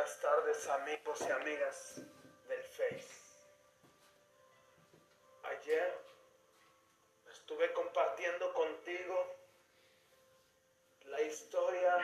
[0.00, 2.00] buenas tardes amigos y amigas
[2.48, 3.29] del Face.
[7.60, 9.26] Estuve compartiendo contigo
[11.04, 11.98] la historia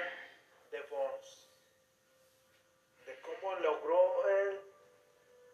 [0.70, 1.48] de Bones,
[3.06, 4.60] de cómo logró él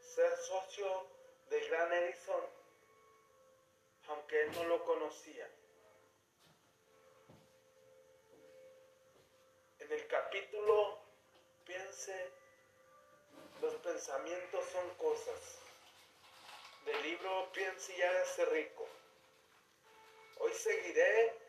[0.01, 1.07] ser socio
[1.51, 2.45] de Gran Edison,
[4.09, 5.49] aunque él no lo conocía.
[9.79, 10.99] En el capítulo
[11.65, 12.31] piense,
[13.61, 15.61] los pensamientos son cosas.
[16.87, 18.92] Del libro Piense y hágase rico.
[20.45, 21.42] おいしすで。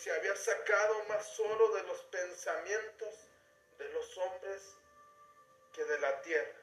[0.00, 3.14] Se había sacado más oro de los pensamientos
[3.78, 4.74] de los hombres
[5.74, 6.58] que de la tierra.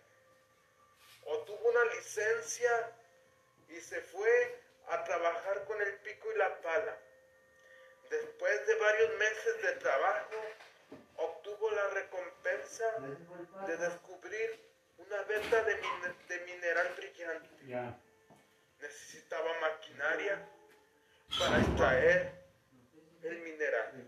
[1.26, 2.92] Obtuvo una licencia
[3.70, 6.98] y se fue a trabajar con el pico y la pala.
[8.10, 10.36] Después de varios meses de trabajo,
[11.18, 12.86] obtuvo la recompensa
[13.68, 14.60] de descubrir
[14.98, 17.50] una venta de, mineral brillante.
[18.80, 20.48] Necesitaba maquinaria
[21.38, 22.47] para extraer
[23.28, 24.08] el mineral.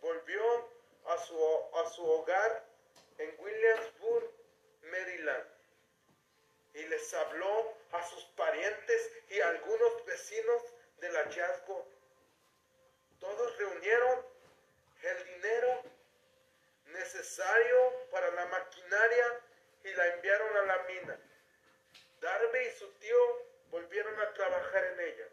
[0.00, 0.70] Volvió
[1.06, 2.64] a su, a su hogar
[3.18, 4.30] en Williamsburg,
[4.82, 5.46] Maryland,
[6.74, 10.62] y les habló a sus parientes y a algunos vecinos
[10.98, 11.86] del hallazgo.
[13.20, 14.26] Todos reunieron
[15.02, 15.82] el dinero
[16.86, 19.40] necesario para la maquinaria
[19.84, 21.18] y la enviaron a la mina.
[22.20, 25.28] Darby y su tío volvieron a trabajar en ella.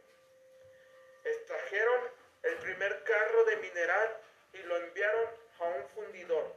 [1.23, 2.11] Extrajeron
[2.43, 4.21] el primer carro de mineral
[4.53, 6.55] y lo enviaron a un fundidor.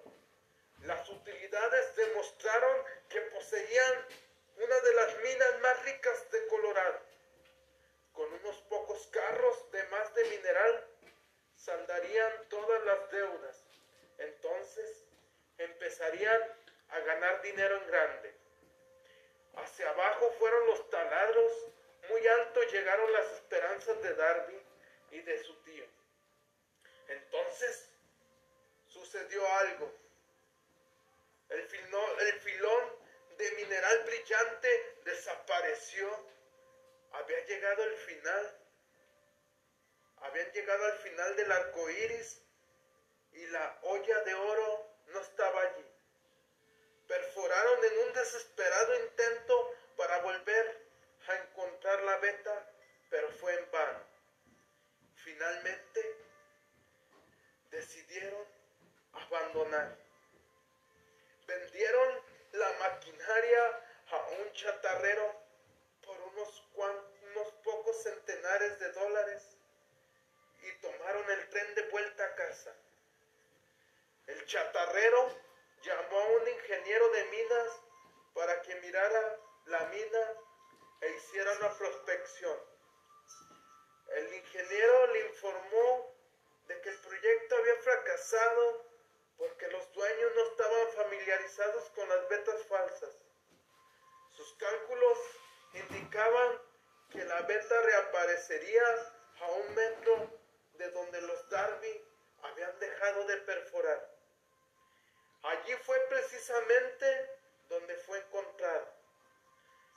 [1.52, 4.06] Demostraron que poseían
[4.56, 7.00] una de las minas más ricas de Colorado.
[8.12, 10.86] Con unos pocos carros de más de mineral
[11.54, 13.64] saldarían todas las deudas.
[14.18, 15.04] Entonces
[15.58, 16.42] empezarían
[16.88, 18.34] a ganar dinero en grande.
[19.56, 21.52] Hacia abajo fueron los taladros,
[22.08, 24.60] muy alto llegaron las esperanzas de Darby
[25.10, 25.84] y de su tío.
[27.08, 27.90] Entonces
[28.88, 29.92] sucedió algo.
[31.48, 33.02] El, el filón
[33.36, 34.68] de mineral brillante
[35.04, 36.08] desapareció.
[37.12, 38.58] Había llegado el final
[40.22, 42.40] habían llegado al final del arco iris
[43.32, 45.84] y la olla de oro no estaba allí.
[47.08, 50.86] Perforaron en un desesperado intento para volver
[51.26, 52.72] a encontrar la beta,
[53.10, 53.98] pero fue en vano.
[55.16, 56.16] Finalmente
[57.70, 58.46] decidieron
[59.12, 59.96] abandonar.
[61.46, 62.20] Vendieron
[62.52, 65.34] la maquinaria a un chatarrero
[66.04, 66.64] por unos,
[67.64, 69.56] pocos centenares de dólares
[70.62, 72.76] y tomaron el tren de vuelta a casa.
[74.26, 75.28] El chatarrero
[75.82, 77.80] llamó a un ingeniero de minas
[78.34, 80.32] para que mirara la mina
[81.00, 82.58] e hiciera una prospección.
[84.08, 86.14] El ingeniero le informó
[86.66, 88.84] de que el proyecto había fracasado
[89.38, 93.22] porque los dueños no estaban familiarizados con las vetas falsas.
[94.42, 95.18] Sus cálculos
[95.72, 96.60] indicaban
[97.10, 98.82] que la beta reaparecería
[99.38, 100.40] a un metro
[100.72, 102.04] de donde los Darby
[102.42, 104.16] habían dejado de perforar.
[105.44, 107.38] Allí fue precisamente
[107.68, 108.92] donde fue encontrado.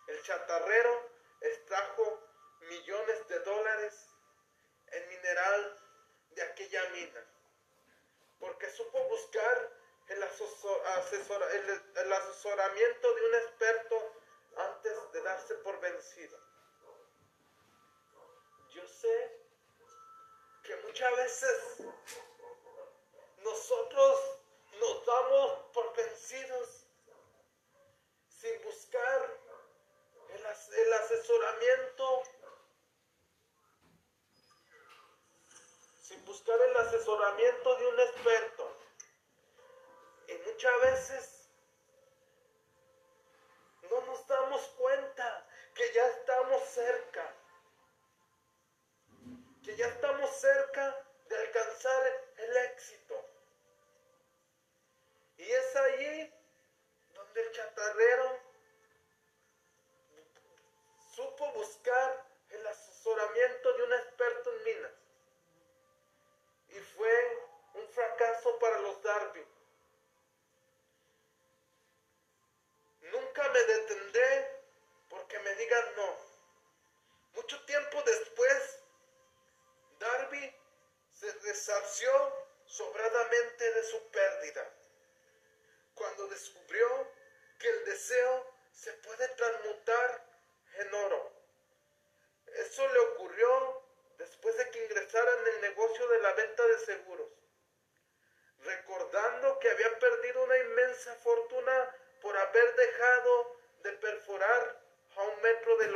[0.10, 1.10] El chatarrero
[1.42, 2.30] extrajo
[2.70, 4.10] millones de dólares
[4.92, 5.80] en mineral
[6.36, 7.26] de aquella mina,
[8.40, 9.72] porque supo buscar
[10.10, 10.24] el,
[11.96, 14.15] el asesoramiento de un experto
[15.96, 16.38] vencido.
[18.70, 19.40] Yo sé
[20.64, 21.78] que muchas veces
[23.38, 24.20] nosotros
[24.80, 26.88] nos damos por vencidos
[28.28, 29.40] sin buscar
[30.30, 30.46] el,
[30.86, 32.24] el asesoramiento,
[36.02, 38.78] sin buscar el asesoramiento de un experto.
[40.28, 41.35] Y muchas veces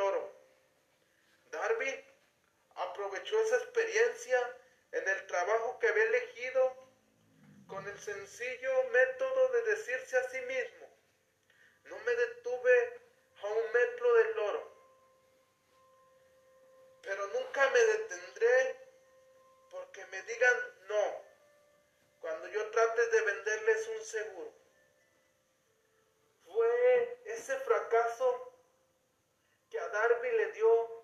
[0.09, 0.31] oro.
[1.51, 2.06] Darby
[2.75, 4.56] aprovechó esa experiencia
[4.91, 6.89] en el trabajo que había elegido
[7.67, 10.88] con el sencillo método de decirse a sí mismo,
[11.83, 13.01] no me detuve
[13.44, 14.71] a un metro del oro,
[17.03, 18.75] pero nunca me detendré
[19.69, 20.57] porque me digan
[20.88, 21.29] no
[22.21, 24.53] cuando yo trate de venderles un seguro.
[26.45, 28.48] Fue ese fracaso
[29.69, 30.98] que a Darby le dio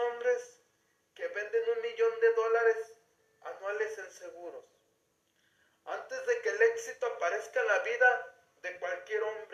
[0.00, 0.60] hombres
[1.14, 2.92] que venden un millón de dólares
[3.42, 4.64] anuales en seguros.
[5.84, 9.49] Antes de que el éxito aparezca en la vida de cualquier hombre,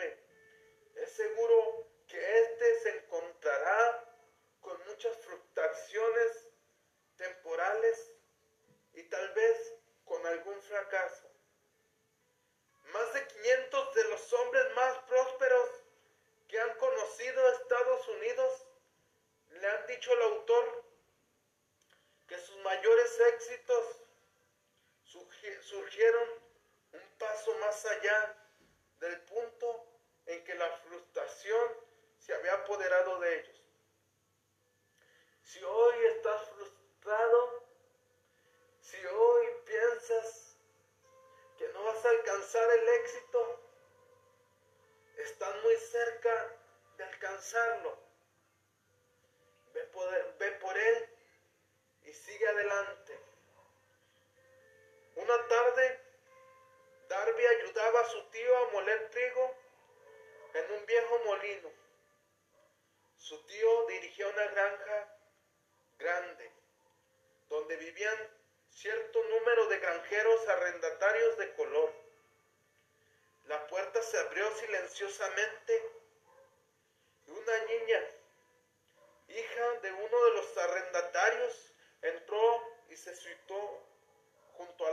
[19.96, 20.84] dicho al autor
[22.28, 24.02] que sus mayores éxitos
[25.62, 26.28] surgieron
[26.92, 28.36] un paso más allá
[29.00, 29.86] del punto
[30.26, 31.72] en que la frustración
[32.18, 33.62] se había apoderado de ellos.
[35.42, 37.64] Si hoy estás frustrado,
[38.80, 40.58] si hoy piensas
[41.56, 43.60] que no vas a alcanzar el éxito,
[45.16, 46.56] estás muy cerca
[46.98, 48.06] de alcanzarlo.
[50.38, 51.08] Ve por, él
[52.04, 53.20] y sigue adelante.
[55.16, 56.00] Una tarde,
[57.08, 59.54] Darby ayudaba a su tío a moler trigo
[60.54, 61.70] en un viejo molino.
[63.18, 65.18] Su tío dirigía una granja
[65.98, 66.50] grande,
[67.48, 68.30] donde vivían
[68.70, 71.92] cierto número de granjeros arrendatarios de color.
[73.44, 75.90] La puerta se abrió silenciosamente
[77.26, 78.15] y una niña,
[79.92, 83.82] uno de los arrendatarios, entró y se situó
[84.54, 84.90] junto a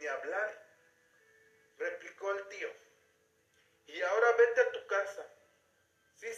[0.00, 0.66] Ni hablar,
[1.76, 2.72] replicó el tío.
[3.86, 5.26] Y ahora vete a tu casa.
[6.14, 6.28] Sí,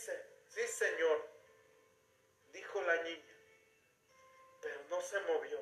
[0.49, 1.29] sí, señor,
[2.53, 3.37] dijo la niña,
[4.61, 5.61] pero no se movió.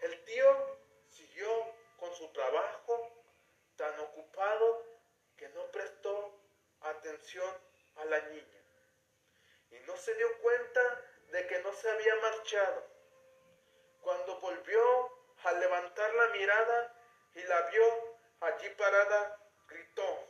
[0.00, 0.78] El tío
[1.10, 3.22] siguió con su trabajo
[3.76, 4.86] tan ocupado
[5.36, 6.40] que no prestó
[6.80, 7.54] atención
[7.96, 8.60] a la niña
[9.72, 12.99] y no se dio cuenta de que no se había marchado.
[17.40, 20.26] Y la vio allí parada, gritó,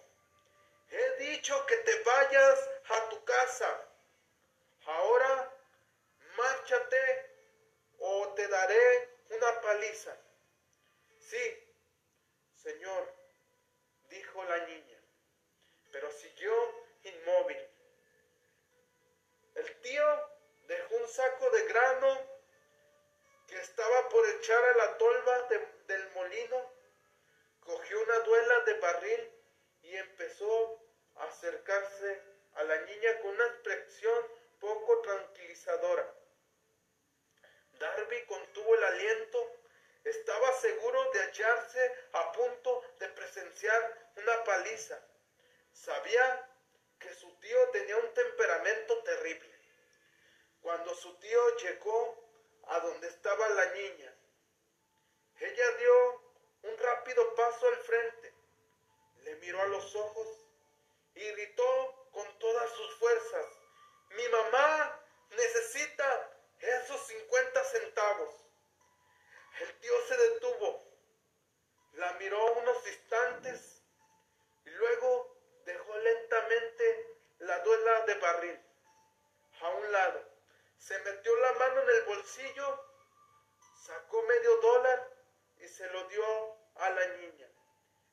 [0.89, 3.87] he dicho que te vayas a tu casa.
[4.87, 5.53] Ahora
[6.37, 7.31] márchate
[7.99, 10.17] o te daré una paliza.
[11.19, 11.75] Sí,
[12.57, 13.15] señor,
[14.09, 14.99] dijo la niña,
[15.93, 16.53] pero siguió
[17.05, 17.69] inmóvil.
[19.55, 20.31] El tío
[20.67, 22.41] dejó un saco de grano
[23.49, 25.49] que estaba por echar a la tolva
[25.87, 26.80] del molino,
[27.71, 29.31] cogió una duela de barril
[29.83, 30.83] y empezó
[31.17, 32.21] a acercarse
[32.55, 34.27] a la niña con una expresión
[34.59, 36.13] poco tranquilizadora.
[37.79, 39.57] Darby contuvo el aliento,
[40.03, 45.01] estaba seguro de hallarse a punto de presenciar una paliza.
[45.73, 46.49] Sabía
[46.99, 49.55] que su tío tenía un temperamento terrible.
[50.61, 52.29] Cuando su tío llegó
[52.67, 54.15] a donde estaba la niña,
[55.39, 56.31] ella dio
[56.63, 58.33] un rápido paso al frente,
[59.25, 60.29] le miró a los ojos
[61.15, 63.47] y gritó con todas sus fuerzas,
[64.11, 68.35] mi mamá necesita esos 50 centavos.
[69.61, 70.85] El tío se detuvo,
[71.93, 73.83] la miró unos instantes
[74.67, 78.61] y luego dejó lentamente la duela de barril
[79.61, 80.29] a un lado.
[80.77, 82.85] Se metió la mano en el bolsillo,
[83.87, 85.11] sacó medio dólar
[85.59, 87.51] y se lo dio a la niña.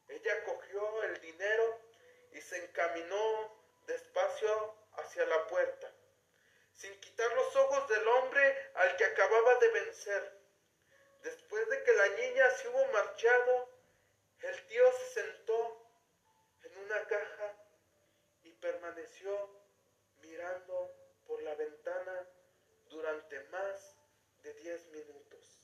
[0.10, 1.82] Ella cogió el dinero
[2.32, 5.92] y encaminó despacio hacia la puerta,
[6.74, 10.38] sin quitar los ojos del hombre al que acababa de vencer.
[11.24, 13.70] Después de que la niña se hubo marchado,
[14.42, 15.88] el tío se sentó
[16.64, 17.56] en una caja
[18.44, 19.50] y permaneció
[20.22, 20.94] mirando
[21.26, 22.28] por la ventana
[22.90, 23.98] durante más
[24.44, 25.60] de diez minutos.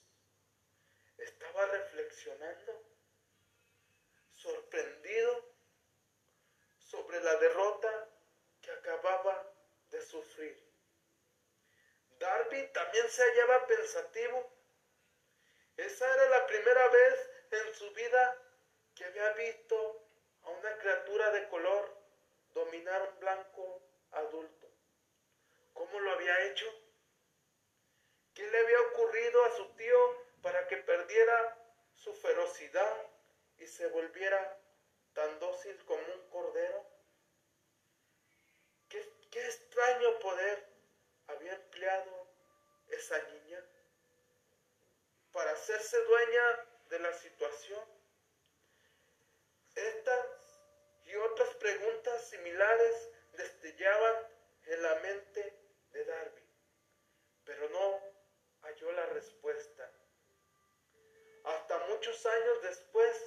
[1.18, 2.84] Estaba reflexionando,
[4.34, 5.53] sorprendido
[6.94, 8.08] sobre la derrota
[8.62, 9.52] que acababa
[9.90, 10.56] de sufrir.
[12.20, 14.54] Darby también se hallaba pensativo.
[15.76, 18.38] Esa era la primera vez en su vida
[18.94, 20.06] que había visto
[20.44, 21.98] a una criatura de color
[22.54, 23.82] dominar un blanco
[24.12, 24.68] adulto.
[25.74, 26.68] ¿Cómo lo había hecho?
[28.36, 31.58] ¿Qué le había ocurrido a su tío para que perdiera
[31.96, 33.08] su ferocidad
[33.58, 34.63] y se volviera
[35.14, 36.86] tan dócil como un cordero?
[38.90, 40.68] ¿Qué, qué extraño poder
[41.28, 42.28] había empleado
[42.90, 43.64] esa niña
[45.32, 47.84] para hacerse dueña de la situación?
[49.76, 50.26] Estas
[51.06, 54.28] y otras preguntas similares destellaban
[54.66, 55.60] en la mente
[55.92, 56.44] de Darby,
[57.44, 58.02] pero no
[58.62, 59.92] halló la respuesta.
[61.44, 63.23] Hasta muchos años después,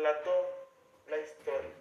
[0.00, 0.48] relató
[1.10, 1.79] la historia.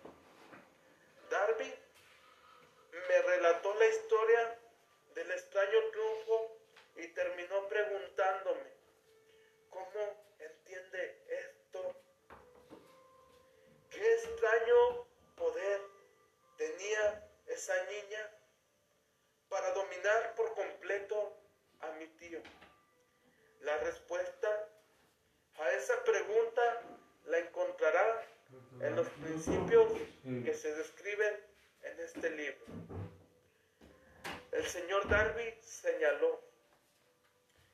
[34.69, 36.39] Señor Darby señaló,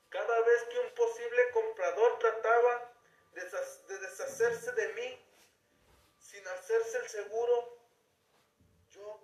[0.08, 2.92] cada vez que un posible comprador trataba
[3.32, 5.22] de deshacerse de mí
[6.18, 7.78] sin hacerse el seguro,
[8.90, 9.20] yo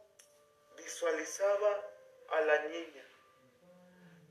[0.76, 1.90] visualizaba
[2.28, 3.04] a la niña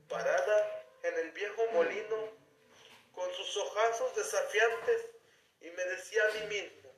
[0.08, 2.30] parada en el viejo molino
[3.12, 5.10] con sus ojazos desafiantes
[5.60, 6.90] y me decía a mí mismo,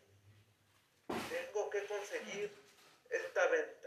[1.30, 2.52] tengo que conseguir
[3.10, 3.83] esta venta.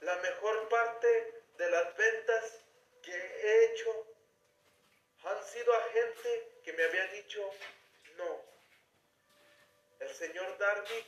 [0.00, 2.60] La mejor parte de las ventas
[3.02, 4.06] que he hecho
[5.24, 7.50] han sido a gente que me había dicho
[8.16, 8.44] no.
[10.00, 11.06] El señor Darby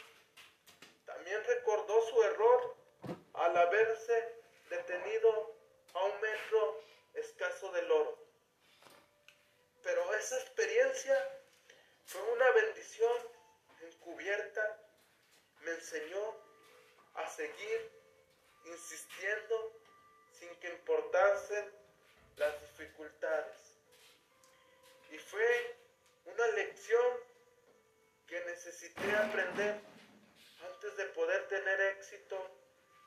[28.80, 29.74] necesité aprender
[30.62, 32.36] antes de poder tener éxito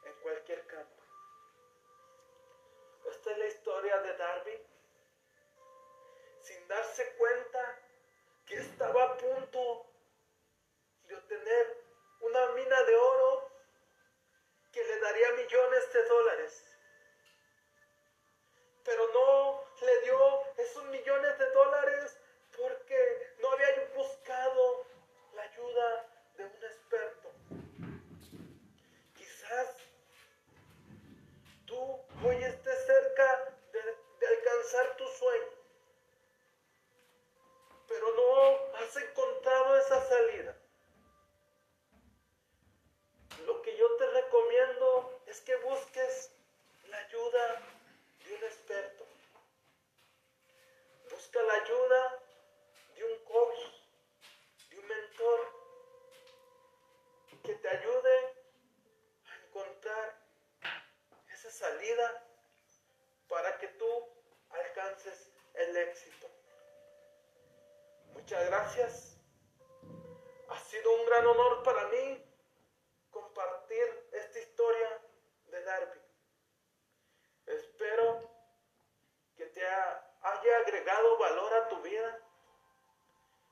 [0.06, 1.01] en cualquier campo.
[68.76, 69.18] Gracias.
[70.50, 72.26] Ha sido un gran honor para mí
[73.10, 75.02] compartir esta historia
[75.48, 76.00] de Darby.
[77.48, 78.30] Espero
[79.36, 82.20] que te haya agregado valor a tu vida.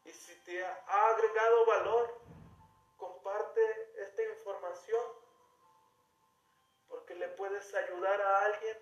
[0.05, 2.21] Y si te ha agregado valor,
[2.97, 5.01] comparte esta información
[6.87, 8.77] porque le puedes ayudar a alguien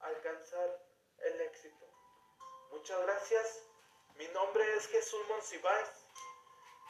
[0.00, 0.82] a alcanzar
[1.18, 1.86] el éxito.
[2.70, 3.75] Muchas gracias.
[4.18, 5.88] Mi nombre es Jesús Monsiváis,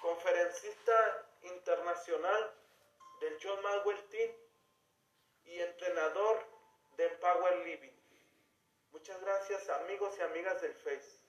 [0.01, 2.55] conferencista internacional
[3.21, 4.31] del John Maxwell Team
[5.47, 6.47] y entrenador
[6.97, 7.97] de Empower Living.
[8.93, 11.26] Muchas gracias amigos y amigas del Face.